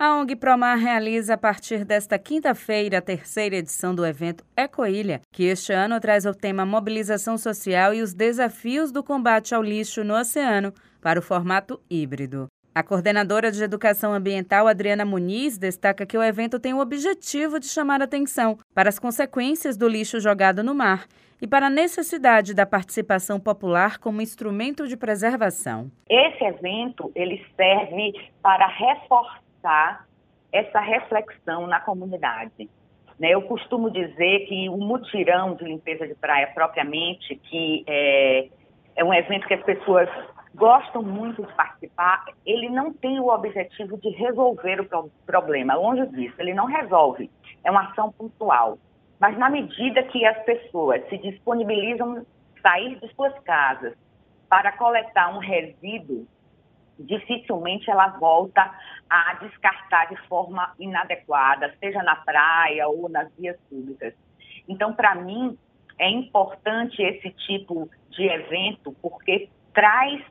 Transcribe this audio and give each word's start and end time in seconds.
A 0.00 0.14
ONG 0.14 0.36
Promar 0.36 0.78
realiza 0.78 1.34
a 1.34 1.36
partir 1.36 1.84
desta 1.84 2.16
quinta-feira 2.20 2.98
a 2.98 3.02
terceira 3.02 3.56
edição 3.56 3.92
do 3.92 4.06
evento 4.06 4.44
Ecoilha, 4.56 5.20
que 5.32 5.42
este 5.42 5.72
ano 5.72 5.98
traz 5.98 6.24
o 6.24 6.32
tema 6.32 6.64
Mobilização 6.64 7.36
Social 7.36 7.92
e 7.92 8.00
os 8.00 8.14
desafios 8.14 8.92
do 8.92 9.02
combate 9.02 9.56
ao 9.56 9.60
lixo 9.60 10.04
no 10.04 10.14
oceano 10.14 10.72
para 11.02 11.18
o 11.18 11.22
formato 11.22 11.80
híbrido. 11.90 12.46
A 12.72 12.80
coordenadora 12.80 13.50
de 13.50 13.60
Educação 13.60 14.14
Ambiental, 14.14 14.68
Adriana 14.68 15.04
Muniz, 15.04 15.58
destaca 15.58 16.06
que 16.06 16.16
o 16.16 16.22
evento 16.22 16.60
tem 16.60 16.72
o 16.72 16.78
objetivo 16.78 17.58
de 17.58 17.66
chamar 17.66 18.00
atenção 18.00 18.56
para 18.72 18.88
as 18.88 19.00
consequências 19.00 19.76
do 19.76 19.88
lixo 19.88 20.20
jogado 20.20 20.62
no 20.62 20.76
mar 20.76 21.08
e 21.42 21.46
para 21.48 21.66
a 21.66 21.70
necessidade 21.70 22.54
da 22.54 22.64
participação 22.64 23.40
popular 23.40 23.98
como 23.98 24.22
instrumento 24.22 24.86
de 24.86 24.96
preservação. 24.96 25.90
Esse 26.08 26.44
evento 26.44 27.10
ele 27.16 27.44
serve 27.56 28.12
para 28.40 28.68
reforçar 28.68 29.47
essa 30.52 30.80
reflexão 30.80 31.66
na 31.66 31.80
comunidade. 31.80 32.68
Né? 33.18 33.30
Eu 33.30 33.42
costumo 33.42 33.90
dizer 33.90 34.46
que 34.46 34.68
o 34.68 34.76
mutirão 34.76 35.54
de 35.54 35.64
limpeza 35.64 36.06
de 36.06 36.14
praia 36.14 36.46
propriamente, 36.54 37.36
que 37.36 37.84
é, 37.86 38.48
é 38.96 39.04
um 39.04 39.12
evento 39.12 39.46
que 39.46 39.54
as 39.54 39.62
pessoas 39.62 40.08
gostam 40.54 41.02
muito 41.02 41.42
de 41.44 41.52
participar, 41.54 42.24
ele 42.44 42.68
não 42.68 42.92
tem 42.92 43.20
o 43.20 43.28
objetivo 43.28 43.96
de 43.98 44.10
resolver 44.10 44.80
o 44.80 45.10
problema, 45.26 45.74
longe 45.74 46.06
disso, 46.08 46.34
ele 46.38 46.54
não 46.54 46.66
resolve, 46.66 47.30
é 47.62 47.70
uma 47.70 47.90
ação 47.90 48.10
pontual. 48.10 48.78
Mas 49.20 49.36
na 49.36 49.50
medida 49.50 50.02
que 50.04 50.24
as 50.24 50.42
pessoas 50.44 51.06
se 51.08 51.18
disponibilizam 51.18 52.24
sair 52.62 52.98
de 52.98 53.08
suas 53.14 53.36
casas 53.40 53.94
para 54.48 54.72
coletar 54.72 55.34
um 55.34 55.38
resíduo 55.38 56.26
dificilmente 56.98 57.90
ela 57.90 58.08
volta 58.08 58.70
a 59.08 59.34
descartar 59.34 60.06
de 60.06 60.16
forma 60.28 60.74
inadequada, 60.78 61.74
seja 61.80 62.02
na 62.02 62.16
praia 62.16 62.88
ou 62.88 63.08
nas 63.08 63.28
vias 63.38 63.58
públicas. 63.68 64.14
Então, 64.68 64.92
para 64.92 65.14
mim, 65.14 65.56
é 65.98 66.10
importante 66.10 67.02
esse 67.02 67.30
tipo 67.30 67.88
de 68.10 68.24
evento 68.24 68.94
porque 69.00 69.48
traz 69.72 70.22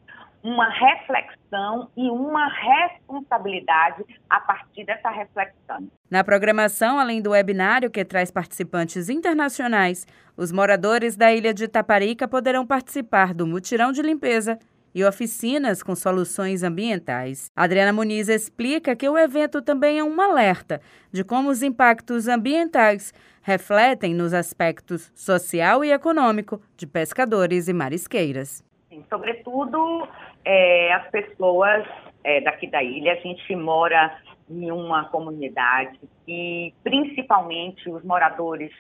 uma 0.43 0.69
reflexão 0.69 1.89
e 1.97 2.09
uma 2.09 2.47
responsabilidade 2.47 4.03
a 4.29 4.39
partir 4.39 4.85
dessa 4.85 5.09
reflexão. 5.09 5.89
Na 6.09 6.23
programação, 6.23 6.99
além 6.99 7.21
do 7.21 7.31
webinário 7.31 7.89
que 7.89 8.05
traz 8.05 8.31
participantes 8.31 9.09
internacionais, 9.09 10.05
os 10.37 10.51
moradores 10.51 11.17
da 11.17 11.33
ilha 11.33 11.53
de 11.53 11.67
Taparica 11.67 12.27
poderão 12.27 12.65
participar 12.65 13.33
do 13.33 13.47
mutirão 13.47 13.91
de 13.91 14.01
limpeza 14.01 14.57
e 14.93 15.03
oficinas 15.03 15.83
com 15.83 15.95
soluções 15.95 16.63
ambientais. 16.63 17.51
Adriana 17.55 17.93
Muniz 17.93 18.29
explica 18.29 18.95
que 18.95 19.07
o 19.07 19.17
evento 19.17 19.61
também 19.61 19.99
é 19.99 20.03
um 20.03 20.19
alerta 20.19 20.81
de 21.11 21.23
como 21.23 21.49
os 21.49 21.61
impactos 21.61 22.27
ambientais 22.27 23.13
refletem 23.41 24.13
nos 24.13 24.33
aspectos 24.33 25.11
social 25.15 25.83
e 25.83 25.91
econômico 25.91 26.61
de 26.75 26.85
pescadores 26.85 27.67
e 27.67 27.73
marisqueiras. 27.73 28.63
Sim, 28.89 29.03
sobretudo, 29.09 30.07
é, 30.43 30.93
as 30.93 31.09
pessoas 31.09 31.85
é, 32.23 32.41
daqui 32.41 32.67
da 32.67 32.83
ilha, 32.83 33.13
a 33.13 33.15
gente 33.15 33.55
mora 33.55 34.19
em 34.49 34.71
uma 34.71 35.05
comunidade 35.05 35.99
e 36.27 36.73
principalmente 36.83 37.89
os 37.89 38.03
moradores 38.03 38.71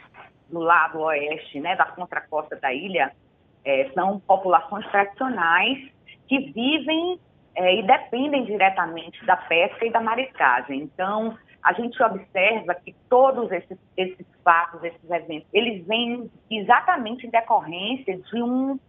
do 0.49 0.59
lado 0.59 0.99
oeste, 0.99 1.59
né, 1.59 1.75
da 1.75 1.85
contracosta 1.85 2.55
da 2.55 2.73
ilha, 2.73 3.11
é, 3.63 3.89
são 3.93 4.19
populações 4.21 4.85
tradicionais 4.91 5.96
que 6.27 6.51
vivem 6.51 7.19
é, 7.55 7.79
e 7.79 7.83
dependem 7.87 8.45
diretamente 8.45 9.25
da 9.25 9.35
pesca 9.35 9.85
e 9.85 9.91
da 9.91 9.99
mariscagem. 9.99 10.81
Então, 10.81 11.35
a 11.63 11.73
gente 11.73 12.01
observa 12.01 12.75
que 12.75 12.95
todos 13.09 13.51
esses, 13.51 13.77
esses 13.97 14.25
fatos, 14.43 14.83
esses 14.83 15.09
eventos, 15.09 15.47
eles 15.51 15.85
vêm 15.85 16.29
exatamente 16.49 17.25
em 17.25 17.29
decorrência 17.29 18.17
de 18.17 18.41
um, 18.41 18.79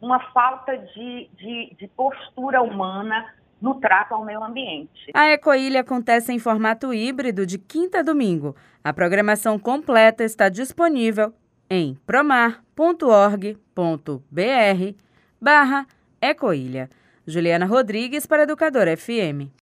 uma 0.00 0.20
falta 0.30 0.78
de, 0.78 1.28
de, 1.36 1.76
de 1.78 1.88
postura 1.88 2.62
humana 2.62 3.34
no 3.60 3.74
trato 3.76 4.14
ao 4.14 4.24
meio 4.24 4.42
ambiente. 4.42 5.10
A 5.14 5.30
Ecoilha 5.30 5.80
acontece 5.80 6.32
em 6.32 6.38
formato 6.38 6.92
híbrido 6.92 7.46
de 7.46 7.58
quinta 7.58 8.00
a 8.00 8.02
domingo. 8.02 8.56
A 8.82 8.92
programação 8.92 9.58
completa 9.58 10.24
está 10.24 10.48
disponível 10.48 11.32
em 11.70 11.94
promar.org.br 12.06 12.62
barra 15.40 15.86
Ecoilha. 16.22 16.88
Juliana 17.26 17.66
Rodrigues 17.66 18.26
para 18.26 18.44
Educador 18.44 18.88
FM. 18.88 19.52